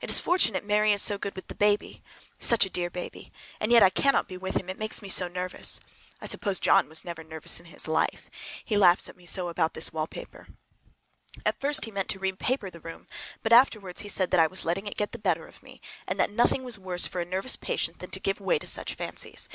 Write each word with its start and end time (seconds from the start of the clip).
It 0.00 0.08
is 0.08 0.20
fortunate 0.20 0.64
Mary 0.64 0.92
is 0.92 1.02
so 1.02 1.18
good 1.18 1.34
with 1.34 1.48
the 1.48 1.54
baby. 1.56 2.00
Such 2.38 2.64
a 2.64 2.70
dear 2.70 2.90
baby! 2.90 3.32
And 3.58 3.72
yet 3.72 3.82
I 3.82 3.90
cannot 3.90 4.28
be 4.28 4.36
with 4.36 4.54
him, 4.56 4.68
it 4.70 4.78
makes 4.78 5.02
me 5.02 5.08
so 5.08 5.26
nervous. 5.26 5.80
I 6.20 6.26
suppose 6.26 6.60
John 6.60 6.84
never 7.02 7.22
was 7.24 7.28
nervous 7.28 7.58
in 7.58 7.66
his 7.66 7.88
life. 7.88 8.30
He 8.64 8.76
laughs 8.76 9.08
at 9.08 9.16
me 9.16 9.26
so 9.26 9.48
about 9.48 9.74
this 9.74 9.92
wallpaper! 9.92 10.46
At 11.44 11.58
first 11.58 11.86
he 11.86 11.90
meant 11.90 12.08
to 12.10 12.20
repaper 12.20 12.70
the 12.70 12.78
room, 12.78 13.08
but 13.42 13.52
afterwards 13.52 14.02
he 14.02 14.08
said 14.08 14.30
that 14.30 14.38
I 14.38 14.46
was 14.46 14.64
letting 14.64 14.86
it 14.86 14.96
get 14.96 15.10
the 15.10 15.18
better 15.18 15.48
of 15.48 15.60
me, 15.60 15.80
and 16.06 16.20
that 16.20 16.30
nothing 16.30 16.62
was 16.62 16.78
worse 16.78 17.08
for 17.08 17.20
a 17.20 17.24
nervous 17.24 17.56
patient 17.56 17.98
than 17.98 18.10
to 18.10 18.20
give 18.20 18.38
way 18.38 18.60
to 18.60 18.68
such 18.68 18.94
fancies. 18.94 19.48